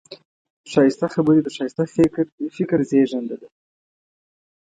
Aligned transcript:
ښایسته 0.71 1.07
خبرې 1.15 1.41
د 1.43 1.47
ښایسته 1.55 1.83
فکر 2.69 2.79
زېږنده 2.89 3.35
ده 3.41 3.47